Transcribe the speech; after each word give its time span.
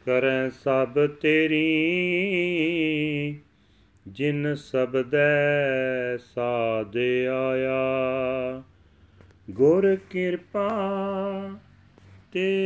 ਕਰੈ 0.05 0.49
ਸਭ 0.49 1.09
ਤੇਰੀ। 1.21 2.82
ਜਿਨ 4.13 4.55
ਸਬਦੈ 4.55 6.17
ਸਾਧ 6.17 6.97
ਆਇਆ। 7.31 8.63
ਗੁਰ 9.51 9.97
ਕਿਰਪਾ 10.11 10.71
ਤੇ 12.33 12.63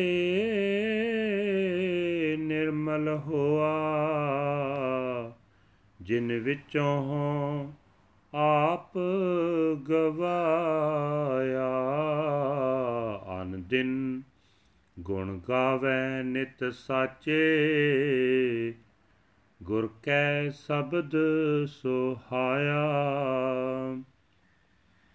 ਨਿਰਮਲ 2.38 3.08
ਹੋਆ। 3.08 3.76
ਜਿਨ 6.02 6.32
ਵਿੱਚੋਂ 6.38 7.72
ਆਪ 8.34 8.98
ਗਵਾਇਆ। 9.88 10.32
ਅਨ 13.42 13.62
ਦਿਨ 13.62 14.22
ਗੁਣ 15.00 15.40
ਗਾਵੇ 15.48 16.22
ਨਿਤ 16.22 16.64
ਸਾਚੇ। 16.72 17.54
ਗੁਰ 19.66 19.90
ਕੈ 20.02 20.50
ਸ਼ਬਦ 20.50 21.10
ਸੁਹਾਇਆ। 21.66 22.84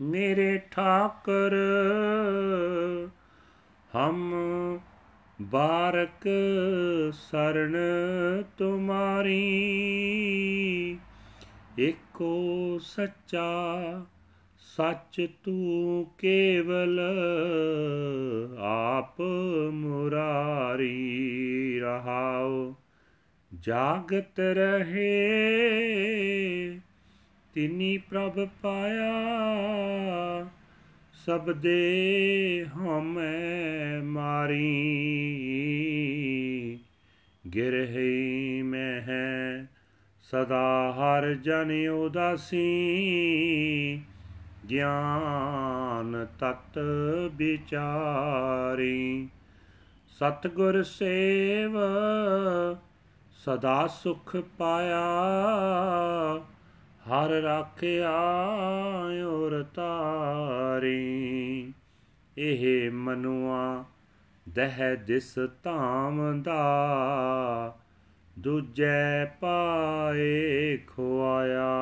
ਮੇਰੇ 0.02 0.62
ਠਾਕਰ, 0.72 1.56
ਹਮ 3.96 4.34
ਬਾਰਕ 5.42 6.30
ਸਰਣ 7.14 7.76
ਤੁਮਾਰੀ। 8.58 9.48
ਏਕੋ 11.80 12.80
ਸੱਚਾ 12.82 14.06
ਸੱਚ 14.78 15.28
ਤੂੰ 15.44 16.12
ਕੇਵਲ 16.18 17.00
ਆਪ 18.60 19.22
ਮੁਰਾਰੀ 19.72 21.00
ਰਹਾਉ 21.80 22.74
ਜਾਗਤ 23.64 24.40
ਰਹੇ। 24.40 25.20
ਤਿਨੀ 27.54 27.98
ਪ੍ਰਭ 27.98 28.48
ਪਾਇਆ, 28.62 29.12
ਸਭ 31.26 31.52
ਦੇ 31.52 32.66
ਹਮੈ 32.76 34.02
ਮਾਰੀ। 34.04 34.82
ਗਿਰਹੀ 37.56 38.62
ਮੈਂ 38.62 39.02
ਹੈ 39.02 39.68
ਸਦਾ 40.22 40.94
ਹਰ 40.98 41.34
ਜਨ 41.34 41.88
ਉਦਾਸੀ। 41.88 42.68
ਗਿਆਨ 44.70 46.28
ਤਤ 46.40 46.80
ਵਿਚਾਰੀ। 47.36 49.30
ਸਤਗੁਰ 50.08 50.84
ਸੇਵ 50.84 51.78
ਸਦਾ 53.46 53.88
ਸੁਖ 53.88 54.36
ਪਾਇਆ, 54.58 55.06
ਹਰ 57.08 57.30
ਰਾਖਿਆ 57.30 58.12
ਔਰ 59.28 59.64
ਤਾਰੀ। 59.76 61.74
ਇਹ 62.38 62.92
ਮਨੁਆ 62.92 63.86
ਦਹਿ 64.50 64.96
ਦਿਸ 64.96 65.40
ਧਾਮ 65.64 66.42
ਦਾ 66.42 67.78
ਦੂਜੈ 68.40 69.26
ਪਾਏ 69.26 70.78
ਖੁਆਇਆ। 70.78 71.74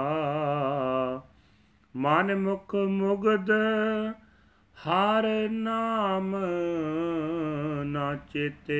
ਮਨ 1.96 2.36
ਮੁਖ 2.36 2.76
ਮੁਗਦ 2.76 3.52
ਹਰ 4.88 5.50
ਨਾਮ 5.50 6.36
ਨਾ 7.84 8.16
ਚੇਤੇ 8.16 8.80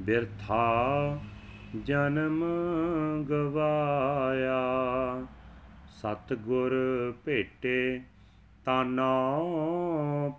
ਬਿਰਥਾ 0.00 1.18
ਜਨਮ 1.84 2.44
ਗਵਾਇਆ। 3.30 4.62
ਸਤਗੁਰ 5.88 6.72
ਭੇਟੇ 7.24 8.00
ਤਾਨਾ 8.64 9.38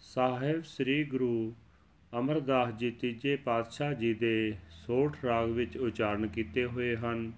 ਸਾਹਿਬ 0.00 0.64
ਸ੍ਰੀ 0.64 1.04
ਗੁਰੂ 1.04 1.52
ਅਮਰਦਾਸ 2.18 2.72
ਜੀ 2.72 2.90
ਤੀਜੇ 2.90 3.36
ਪਾਤਸ਼ਾਹ 3.36 3.92
ਜੀ 3.92 4.14
ਦੇ 4.14 4.54
ਸੋਠ 4.70 5.16
ਰਾਗ 5.24 5.50
ਵਿੱਚ 5.50 5.76
ਉਚਾਰਨ 5.76 6.26
ਕੀਤੇ 6.26 6.66
ਹੋਏ 6.66 6.96
ਹਨ। 6.96 7.32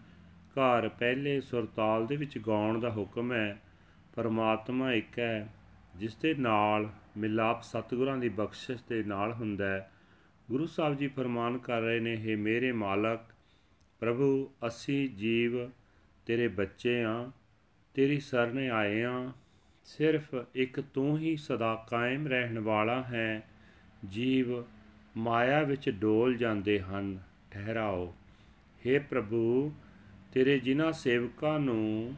ਘਰ 0.52 0.88
ਪਹਿਲੇ 0.88 1.40
ਸੁਰਤਾਲ 1.40 2.06
ਦੇ 2.06 2.16
ਵਿੱਚ 2.16 2.38
ਗਾਉਣ 2.38 2.80
ਦਾ 2.80 2.90
ਹੁਕਮ 2.90 3.32
ਹੈ, 3.32 3.60
ਪਰਮਾਤਮਾ 4.14 4.92
ਇੱਕ 4.92 5.18
ਹੈ। 5.18 5.48
ਜਿਸ 5.98 6.16
ਦੇ 6.16 6.34
ਨਾਲ 6.34 6.90
ਮਿਲਾਪ 7.16 7.62
ਸਤਿਗੁਰਾਂ 7.62 8.16
ਦੀ 8.16 8.28
ਬਖਸ਼ਿਸ਼ 8.28 8.82
ਦੇ 8.88 9.02
ਨਾਲ 9.02 9.32
ਹੁੰਦਾ 9.32 9.68
ਹੈ। 9.68 9.90
ਗੁਰੂ 10.50 10.66
ਸਾਹਿਬ 10.66 10.94
ਜੀ 10.94 11.08
ਫਰਮਾਨ 11.08 11.58
ਕਰ 11.58 11.80
ਰਹੇ 11.80 12.00
ਨੇ 12.00 12.14
हे 12.14 12.40
ਮੇਰੇ 12.40 12.72
ਮਾਲਕ, 12.72 13.20
ਪ੍ਰਭੂ, 14.00 14.50
ਅਸੀਂ 14.66 15.10
ਜੀਵ 15.10 15.70
ਤੇਰੇ 16.26 16.48
ਬੱਚੇ 16.48 17.04
ਆ, 17.04 17.30
ਤੇਰੀ 17.94 18.20
ਸਰਨੇ 18.20 18.68
ਆਏ 18.68 19.02
ਆ। 19.02 19.32
ਸਿਰਫ 19.84 20.34
ਇੱਕ 20.54 20.80
ਤੂੰ 20.80 21.18
ਹੀ 21.18 21.36
ਸਦਾ 21.36 21.86
ਕਾਇਮ 21.90 22.26
ਰਹਿਣ 22.26 22.58
ਵਾਲਾ 22.58 23.02
ਹੈ। 23.02 23.48
ਜੀਵ 24.08 24.64
ਮਾਇਆ 25.16 25.62
ਵਿੱਚ 25.62 25.90
ਡੋਲ 25.90 26.36
ਜਾਂਦੇ 26.36 26.80
ਹਨ। 26.80 27.18
ਠਹਿਰਾਓ। 27.50 28.14
हे 28.86 29.02
ਪ੍ਰਭੂ, 29.10 29.74
ਤੇਰੇ 30.32 30.58
ਜਿਨ੍ਹਾਂ 30.58 30.92
ਸੇਵਕਾਂ 30.92 31.60
ਨੂੰ 31.60 32.14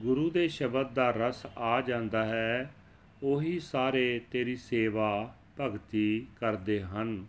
ਗੁਰੂ 0.00 0.30
ਦੇ 0.30 0.48
ਸ਼ਬਦ 0.48 0.94
ਦਾ 0.94 1.10
ਰਸ 1.10 1.46
ਆ 1.58 1.80
ਜਾਂਦਾ 1.80 2.24
ਹੈ 2.24 2.74
ਉਹੀ 3.22 3.60
ਸਾਰੇ 3.60 4.20
ਤੇਰੀ 4.30 4.56
ਸੇਵਾ 4.56 5.34
ਭਗਤੀ 5.60 6.26
ਕਰਦੇ 6.40 6.82
ਹਨ। 6.82 7.26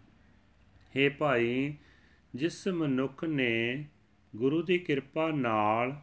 हे 0.98 1.14
ਭਾਈ, 1.18 1.74
ਜਿਸ 2.36 2.68
ਮਨੁੱਖ 2.68 3.24
ਨੇ 3.24 3.86
ਗੁਰੂ 4.36 4.62
ਦੀ 4.62 4.78
ਕਿਰਪਾ 4.78 5.32
ਨਾਲ 5.32 6.02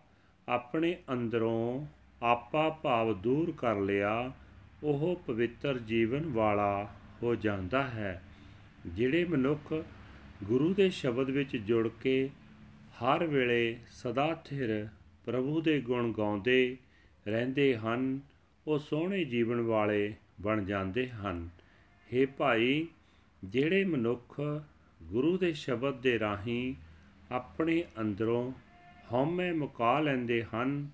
ਆਪਣੇ 0.49 0.97
ਅੰਦਰੋਂ 1.13 1.87
ਆਪਾ 2.23 2.69
ਭਾਵ 2.69 3.15
ਦੂਰ 3.15 3.53
ਕਰ 3.59 3.77
ਲਿਆ, 3.77 4.33
ਉਹ 4.83 5.23
ਪਵਿੱਤਰ 5.27 5.79
ਜੀਵਨ 5.79 6.33
ਵਾਲਾ 6.33 6.95
ਹੋ 7.23 7.35
ਜਾਂਦਾ 7.35 7.83
ਹੈ। 7.83 8.23
ਜਿਹੜੇ 8.87 9.25
ਮਨੁੱਖ 9.25 9.85
ਗੁਰੂ 10.45 10.75
ਦੇ 10.75 10.91
ਸ਼ਬਦ 10.91 11.31
ਵਿੱਚ 11.31 11.57
ਜੁੜ 11.57 11.89
ਕੇ 11.89 12.31
ਹਰ 12.93 13.27
ਵੇਲੇ 13.27 13.79
ਸਦਾ 13.87 14.43
ਥਿਰ 14.45 14.89
ਪ੍ਰਭੂ 15.25 15.61
ਦੇ 15.61 15.81
ਗੁਣ 15.81 16.13
ਗਾਉਂਦੇ 16.13 16.77
ਰਹਿੰਦੇ 17.29 17.77
ਹਨ 17.77 18.21
ਉਹ 18.67 18.79
ਸੋਹਣੇ 18.79 19.25
ਜੀਵਨ 19.25 19.61
ਵਾਲੇ 19.61 20.15
ਬਣ 20.41 20.65
ਜਾਂਦੇ 20.65 21.09
ਹਨ। 21.09 21.49
हे 22.15 22.31
ਭਾਈ, 22.39 22.87
ਜਿਹੜੇ 23.45 23.85
ਮਨੁੱਖ 23.85 24.41
ਗੁਰੂ 25.03 25.39
ਦੇ 25.39 25.53
ਸ਼ਬਦ 25.53 26.01
ਦੇ 26.01 26.19
ਰਾਹੀਂ 26.19 26.75
ਆਪਣੇ 27.33 27.85
ਅੰਦਰੋਂ 28.01 28.53
ਹਉਮੈ 29.13 29.53
ਮੁਕਾ 29.53 30.01
ਲੈਂਦੇ 30.01 30.45
ਹਨ, 30.55 30.89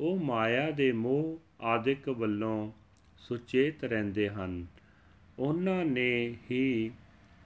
ਉਹ 0.00 0.20
ਮਾਇਆ 0.20 0.70
ਦੇ 0.70 0.92
ਮੋਹ 0.92 1.38
ਆਦਿਕ 1.60 2.08
ਵੱਲੋਂ 2.08 2.72
ਸੁਚੇਤ 3.18 3.84
ਰਹਿੰਦੇ 3.84 4.28
ਹਨ। 4.28 4.66
ਉਹਨਾਂ 5.38 5.84
ਨੇ 5.84 6.36
ਹੀ 6.50 6.90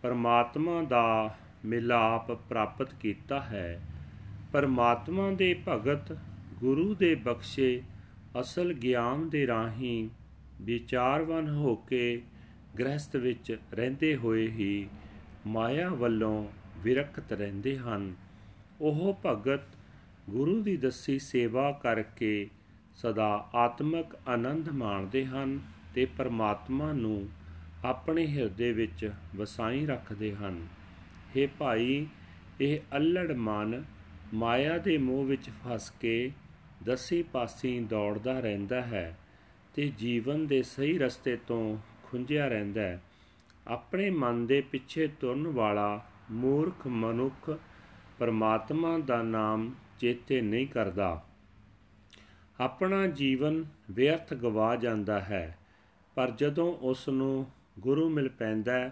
ਪਰਮਾਤਮਾ 0.03 0.83
ਦਾ 0.83 1.37
ਮਿਲਾਪ 1.65 2.33
ਪ੍ਰਾਪਤ 2.33 2.95
ਕੀਤਾ 2.95 3.41
ਹੈ। 3.41 3.83
ਪਰਮਾਤਮਾ 4.53 5.31
ਦੇ 5.31 5.57
ਭਗਤ 5.69 6.19
ਗੁਰੂ 6.55 6.95
ਦੇ 6.95 7.15
ਬਖਸ਼ੇ 7.15 7.83
ਅਸਲ 8.41 8.73
ਗਿਆਨ 8.73 9.29
ਦੇ 9.29 9.47
ਰਾਹੀਂ 9.47 10.09
ਵਿਚਾਰਵਨ 10.63 11.49
ਹੋ 11.49 11.75
ਕੇ 11.77 12.23
ਗ੍ਰਸਥ 12.79 13.17
ਵਿੱਚ 13.17 13.59
ਰਹਿੰਦੇ 13.75 14.17
ਹੋਏ 14.17 14.47
ਹੀ 14.47 14.89
ਮਾਇਆ 15.47 15.89
ਵੱਲੋਂ 15.89 16.49
ਵਿਰਕਤ 16.79 17.33
ਰਹਿੰਦੇ 17.33 17.79
ਹਨ। 17.79 18.15
ਉਹ 18.81 19.21
ਭਗਤ 19.27 19.77
ਗੁਰੂ 20.31 20.63
ਦੀ 20.63 20.77
ਦੱਸੀ 20.77 21.19
ਸੇਵਾ 21.19 21.73
ਕਰਕੇ 21.73 22.49
ਸਦਾ 22.97 23.51
ਆਤਮਿਕ 23.55 24.17
ਆਨੰਦ 24.29 24.69
ਮਾਣਦੇ 24.69 25.27
ਹਨ 25.27 25.61
ਤੇ 25.95 26.05
ਪਰਮਾਤਮਾ 26.05 26.93
ਨੂੰ 26.93 27.29
ਆਪਣੇ 27.85 28.27
ਹਿਰਦੇ 28.27 28.73
ਵਿੱਚ 28.73 29.13
ਵਸਾਈ 29.37 29.87
ਰੱਖਦੇ 29.87 30.35
ਹਨ। 30.35 30.67
हे 31.37 31.49
ਭਾਈ, 31.59 32.07
ਇਹ 32.61 32.81
ਅਲੜ 32.97 33.33
ਮਨ 33.33 33.85
ਮਾਇਆ 34.35 34.79
ਦੇ 34.79 34.99
ਮੋਹ 34.99 35.25
ਵਿੱਚ 35.25 35.51
ਫਸ 35.51 35.91
ਕੇ 35.91 36.31
ਦਸੀ 36.83 37.23
ਪਾਸੀ 37.23 37.81
ਦੌੜਦਾ 37.81 38.41
ਰਹਿੰਦਾ 38.41 38.83
ਹੈ 38.83 39.19
ਤੇ 39.75 39.93
ਜੀਵਨ 39.99 40.47
ਦੇ 40.47 40.63
ਸਹੀ 40.63 40.99
ਰਸਤੇ 40.99 41.37
ਤੋਂ 41.37 41.79
ਖੁੰਝਿਆ 42.03 42.49
ਰਹਿੰਦਾ 42.49 42.81
ਹੈ। 42.81 43.03
ਆਪਣੇ 43.69 44.11
ਮਨ 44.11 44.47
ਦੇ 44.47 44.61
ਪਿੱਛੇ 44.61 45.07
ਤੁਰਨ 45.07 45.47
ਵਾਲਾ 45.47 46.05
ਮੂਰਖ 46.31 46.87
ਮਨੁੱਖ 46.87 47.59
ਪਰਮਾਤਮਾ 48.19 48.99
ਦਾ 48.99 49.23
ਨਾਮ 49.23 49.75
ਚੇਤੇ 49.99 50.41
ਨਹੀਂ 50.41 50.67
ਕਰਦਾ। 50.67 51.25
ਆਪਣਾ 52.61 53.07
ਜੀਵਨ 53.07 53.65
ਵਿਅਰਥ 53.91 54.35
ਗਵਾ 54.35 54.77
ਜਾਂਦਾ 54.77 55.21
ਹੈ, 55.21 55.59
ਪਰ 56.15 56.31
ਜਦੋਂ 56.31 56.75
ਉਸ 56.75 57.09
ਨੂੰ 57.09 57.47
ਗੁਰੂ 57.79 58.09
ਮਿਲ 58.09 58.29
ਪੈਂਦਾ 58.29 58.91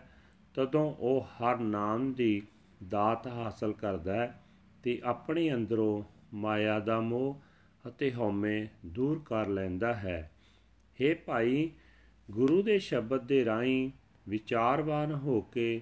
ਤਦੋਂ 0.55 0.94
ਉਹ 0.99 1.25
ਹਰ 1.25 1.58
ਨਾਮ 1.58 2.12
ਦੀ 2.12 2.43
ਦਾਤ 2.88 3.26
ਹਾਸਲ 3.26 3.73
ਕਰਦਾ 3.73 4.14
ਹੈ 4.14 4.43
ਤੇ 4.82 5.00
ਆਪਣੇ 5.05 5.55
ਅੰਦਰੋਂ 5.55 6.02
ਮਾਇਆ 6.34 6.79
ਦਾ 6.79 7.00
ਮੋਹ 7.00 7.40
ਅਤੇ 7.88 8.12
ਹਉਮੈ 8.12 8.67
ਦੂਰ 8.87 9.23
ਕਰ 9.25 9.46
ਲੈਂਦਾ 9.46 9.94
ਹੈ। 9.94 10.31
हे 11.00 11.17
ਭਾਈ, 11.26 11.70
ਗੁਰੂ 12.31 12.62
ਦੇ 12.62 12.79
ਸ਼ਬਦ 12.79 13.26
ਦੇ 13.26 13.44
ਰਾਹੀਂ 13.44 13.90
ਵਿਚਾਰਵਾਨ 14.29 15.12
ਹੋ 15.12 15.40
ਕੇ 15.40 15.81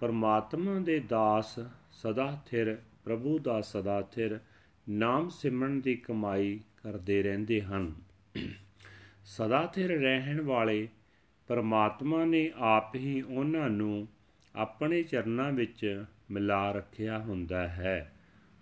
ਪਰਮਾਤਮਾ 0.00 0.78
ਦੇ 0.78 1.00
ਦਾਸ 1.00 1.58
ਸਦਾ 1.90 2.42
ਥਿਰ, 2.46 2.78
ਪ੍ਰਭੂ 3.04 3.38
ਦਾ 3.38 3.60
ਸਦਾ 3.60 4.02
ਥਿਰ 4.02 4.40
ਨਾਮ 4.88 5.28
ਸਿਮਰਨ 5.28 5.80
ਦੀ 5.80 5.94
ਕਮਾਈ 5.94 6.60
ਕਰਦੇ 6.82 7.22
ਰਹਿੰਦੇ 7.22 7.62
ਹਨ। 7.62 7.94
ਸਦਾ 9.24 9.66
ਥਿਰ 9.66 10.00
ਰਹਿਣ 10.00 10.40
ਵਾਲੇ 10.40 10.88
ਪਰਮਾਤਮਾ 11.46 12.24
ਨੇ 12.24 12.52
ਆਪ 12.56 12.94
ਹੀ 12.94 13.22
ਉਹਨਾਂ 13.22 13.70
ਨੂੰ 13.70 14.08
ਆਪਣੇ 14.56 15.02
ਚਰਨਾਂ 15.02 15.52
ਵਿੱਚ 15.52 16.04
ਮਿਲਾ 16.30 16.72
ਰੱਖਿਆ 16.72 17.18
ਹੁੰਦਾ 17.18 17.68
ਹੈ। 17.68 18.15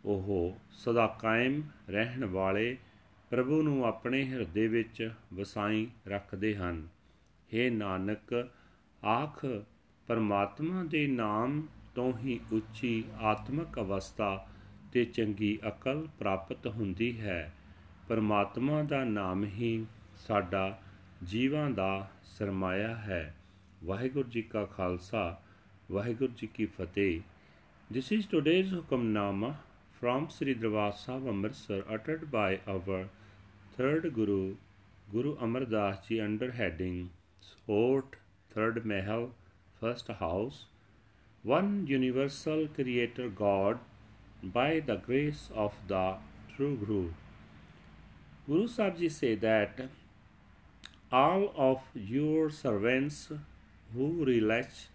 ਉਹ 0.05 0.59
ਸਦਾ 0.71 1.07
ਕਾਇਮ 1.07 1.63
ਰਹਿਣ 1.91 2.25
ਵਾਲੇ 2.25 2.77
ਪ੍ਰਭੂ 3.31 3.63
ਨੂੰ 3.63 3.85
ਆਪਣੇ 3.85 4.25
ਹਿਰਦੇ 4.25 4.69
ਵਿੱਚ 4.69 5.11
ਵਸਾਈ 5.35 5.89
ਰੱਖਦੇ 6.09 6.57
ਹਨ। 6.57 6.89
हे 7.55 7.75
ਨਾਨਕ, 7.75 8.49
ਆਖ, 9.07 9.47
ਪਰਮਾਤਮਾ 10.07 10.85
ਦੇ 10.85 11.07
ਨਾਮ 11.07 11.67
ਤੋਂ 11.95 12.19
ਹੀ 12.19 12.41
ਉੱਚੀ 12.53 13.05
ਆਤਮਿਕ 13.21 13.81
ਅਵਸਥਾ 13.81 14.47
ਤੇ 14.93 15.05
ਚੰਗੀ 15.05 15.59
ਅਕਲ 15.69 16.09
ਪ੍ਰਾਪਤ 16.19 16.67
ਹੁੰਦੀ 16.67 17.21
ਹੈ। 17.21 17.55
ਪਰਮਾਤਮਾ 18.09 18.83
ਦਾ 18.83 19.05
ਨਾਮ 19.05 19.45
ਹੀ 19.45 19.87
ਸਾਡਾ 20.17 20.83
ਜੀਵਾਂ 21.25 21.71
ਦਾ 21.71 22.11
ਸਰਮਾਇਆ 22.25 22.97
ਹੈ। 22.97 23.37
ਵਾਹਿਗੁਰੂ 23.85 24.29
ਜੀ 24.29 24.43
ਕਾ 24.43 24.65
ਖਾਲਸਾ, 24.65 25.43
ਵਾਹਿਗੁਰੂ 25.93 26.33
ਜੀ 26.33 26.47
ਕੀ 26.47 26.67
ਫਤਿਹ। 26.67 27.21
This 27.93 28.19
is 28.19 28.23
today's 28.37 28.77
Hukamnama 28.77 29.53
from 30.05 30.25
Sri 30.29 30.53
Darbar 30.53 30.93
Sahib 31.01 31.29
Amritsar 31.33 31.77
uttered 31.95 32.31
by 32.31 32.61
our 32.69 33.05
third 33.75 34.09
Guru, 34.17 34.57
Guru 35.11 35.31
Amar 35.41 35.65
Das 35.65 36.07
Ji 36.07 36.21
under 36.21 36.51
heading 36.53 37.09
Sport, 37.41 38.17
Third 38.55 38.85
Mahal, 38.85 39.31
First 39.81 40.09
House, 40.09 40.67
One 41.43 41.87
Universal 41.87 42.69
Creator 42.75 43.31
God 43.31 43.79
by 44.43 44.81
the 44.81 44.97
grace 44.97 45.49
of 45.55 45.73
the 45.89 46.17
True 46.55 46.77
Guru. 46.77 47.09
Guru 48.47 48.69
Sahib 48.69 48.99
Ji 48.99 49.09
say 49.09 49.35
that 49.37 49.81
all 51.11 51.51
of 51.57 51.81
your 51.95 52.51
servants 52.51 53.33
who 53.95 54.13
relax 54.27 54.89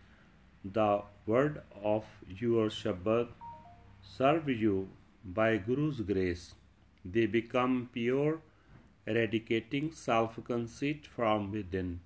the 0.64 1.02
word 1.26 1.62
of 1.84 2.06
your 2.46 2.70
Shabad 2.70 3.30
serve 4.16 4.48
you 4.48 4.88
by 5.34 5.58
Guru's 5.58 6.02
grace. 6.02 6.56
They 7.06 7.26
become 7.26 7.90
pure, 7.94 8.42
eradicating 9.06 9.92
self 9.92 10.44
conceit 10.44 11.06
from 11.06 11.52
within. 11.52 12.00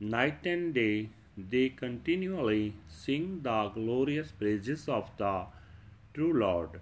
Night 0.00 0.46
and 0.46 0.74
day 0.74 1.10
they 1.36 1.68
continually 1.70 2.74
sing 2.88 3.40
the 3.42 3.68
glorious 3.74 4.32
praises 4.32 4.88
of 4.88 5.10
the 5.16 5.46
true 6.14 6.32
Lord. 6.32 6.80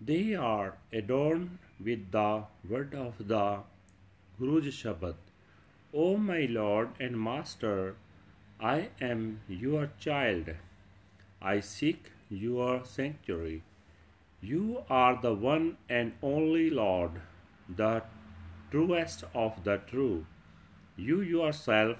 They 0.00 0.34
are 0.34 0.76
adorned 0.92 1.58
with 1.82 2.10
the 2.10 2.44
word 2.68 2.94
of 2.94 3.14
the 3.18 3.60
Guru's 4.38 4.74
Shabad. 4.74 5.14
O 5.94 6.16
my 6.16 6.46
Lord 6.50 6.90
and 7.00 7.20
Master, 7.20 7.96
I 8.60 8.90
am 9.00 9.40
your 9.48 9.90
child. 9.98 10.50
I 11.40 11.60
seek 11.60 12.10
your 12.28 12.84
sanctuary. 12.84 13.62
You 14.40 14.84
are 14.88 15.20
the 15.20 15.34
one 15.34 15.78
and 15.88 16.12
only 16.22 16.70
Lord, 16.70 17.20
the 17.68 18.02
truest 18.70 19.24
of 19.34 19.64
the 19.64 19.78
true. 19.78 20.26
You 20.96 21.20
yourself 21.20 21.96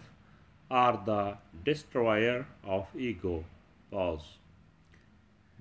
are 0.70 1.02
the 1.04 1.38
destroyer 1.64 2.46
of 2.62 2.86
ego. 2.96 3.44
Pause. 3.90 4.38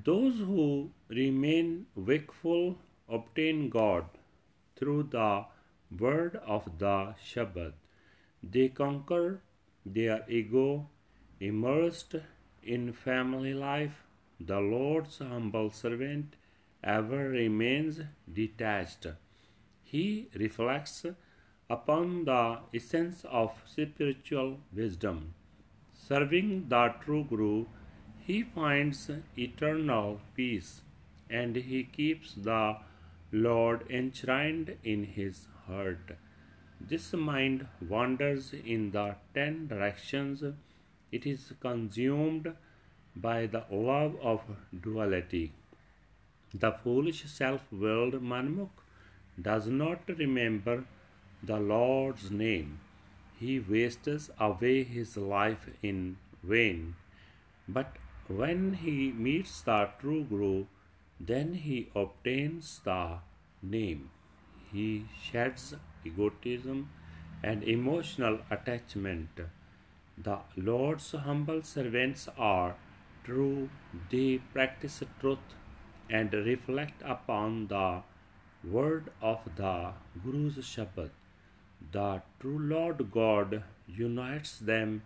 Those 0.04 0.38
who 0.38 0.92
remain 1.08 1.88
wakeful 1.96 2.78
obtain 3.10 3.70
God 3.70 4.06
through 4.76 5.04
the 5.12 5.46
word 6.00 6.40
of 6.46 6.78
the 6.78 7.16
Shabad. 7.26 7.74
They 8.44 8.68
conquer 8.70 9.42
their 9.86 10.24
ego, 10.30 10.90
immersed 11.40 12.16
in 12.62 12.94
family 12.94 13.54
life. 13.54 14.04
The 14.40 14.60
Lord's 14.60 15.18
humble 15.18 15.72
servant 15.72 16.36
ever 16.96 17.30
remains 17.30 18.00
detached. 18.42 19.08
He 19.84 20.30
reflects 20.36 21.06
upon 21.70 22.26
the 22.26 22.60
essence 22.74 23.26
of 23.26 23.62
spiritual 23.66 24.60
wisdom. 24.74 25.34
Serving 25.94 26.70
the 26.70 26.94
true 27.04 27.26
Guru, 27.30 27.66
he 28.28 28.44
finds 28.44 29.10
eternal 29.38 30.22
peace. 30.36 30.82
and 31.30 31.56
he 31.56 31.84
keeps 31.84 32.34
the 32.36 32.78
Lord 33.32 33.84
enshrined 33.90 34.78
in 34.84 35.04
his 35.04 35.48
heart. 35.66 36.12
This 36.80 37.14
mind 37.14 37.68
wanders 37.82 38.54
in 38.54 38.92
the 38.92 39.16
ten 39.34 39.68
directions. 39.68 40.44
It 41.12 41.26
is 41.26 41.54
consumed 41.60 42.54
by 43.16 43.48
the 43.48 43.66
love 43.72 44.16
of 44.22 44.42
duality. 44.88 45.52
The 46.54 46.72
foolish 46.72 47.26
self 47.26 47.62
willed 47.72 48.14
Manmukh 48.22 48.84
does 49.42 49.68
not 49.68 50.08
remember 50.08 50.86
the 51.44 51.60
Lord's 51.60 52.32
name. 52.32 52.80
He 53.40 53.60
wastes 53.60 54.30
away 54.40 54.84
his 54.84 55.18
life 55.18 55.70
in 55.84 56.18
vain. 56.44 56.96
But 57.68 57.98
when 58.28 58.74
he 58.74 59.12
meets 59.12 59.62
the 59.62 59.90
true 60.00 60.24
Guru, 60.24 60.66
then 61.20 61.54
he 61.54 61.90
obtains 61.96 62.80
the 62.84 63.20
name. 63.62 64.10
He 64.72 65.06
sheds 65.22 65.76
egotism 66.06 66.90
and 67.44 67.64
emotional 67.64 68.40
attachment. 68.50 69.30
The 70.18 70.40
Lord's 70.56 71.12
humble 71.12 71.62
servants 71.64 72.28
are 72.38 72.76
true, 73.24 73.70
they 74.10 74.40
practice 74.54 75.04
truth 75.20 75.40
and 76.10 76.34
reflect 76.34 77.02
upon 77.06 77.68
the 77.68 78.02
word 78.64 79.12
of 79.22 79.40
the 79.56 79.92
Guru's 80.24 80.58
Shabad. 80.58 81.12
The 81.92 82.22
true 82.40 82.60
Lord 82.60 83.12
God 83.12 83.64
unites 83.88 84.58
them 84.60 85.04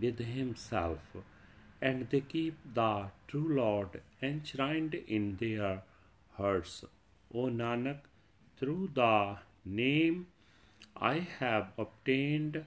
with 0.00 0.18
Himself, 0.18 0.98
and 1.80 2.08
they 2.10 2.20
keep 2.20 2.56
the 2.74 3.06
true 3.28 3.54
Lord 3.56 4.02
enshrined 4.22 4.94
in 4.94 5.36
their 5.40 5.82
hearts. 6.36 6.84
O 7.34 7.46
Nanak, 7.46 8.00
through 8.58 8.90
the 8.94 9.36
name 9.64 10.26
I 10.96 11.26
have 11.38 11.72
obtained 11.78 12.64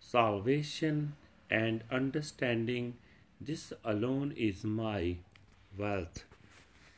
salvation 0.00 1.14
and 1.50 1.84
understanding. 1.90 2.98
This 3.40 3.72
alone 3.84 4.32
is 4.36 4.64
my 4.64 5.16
wealth. 5.76 6.24